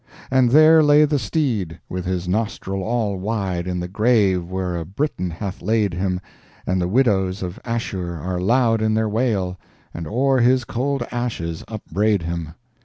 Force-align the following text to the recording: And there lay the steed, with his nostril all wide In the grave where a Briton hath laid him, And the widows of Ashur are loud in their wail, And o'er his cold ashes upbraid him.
And 0.31 0.49
there 0.49 0.81
lay 0.81 1.05
the 1.05 1.19
steed, 1.19 1.79
with 1.87 2.05
his 2.05 2.27
nostril 2.27 2.81
all 2.81 3.17
wide 3.17 3.67
In 3.67 3.79
the 3.79 3.87
grave 3.87 4.49
where 4.49 4.75
a 4.77 4.83
Briton 4.83 5.29
hath 5.29 5.61
laid 5.61 5.93
him, 5.93 6.19
And 6.65 6.81
the 6.81 6.87
widows 6.87 7.43
of 7.43 7.59
Ashur 7.63 8.15
are 8.15 8.41
loud 8.41 8.81
in 8.81 8.95
their 8.95 9.07
wail, 9.07 9.59
And 9.93 10.07
o'er 10.07 10.39
his 10.39 10.63
cold 10.65 11.05
ashes 11.11 11.63
upbraid 11.67 12.23
him. 12.23 12.55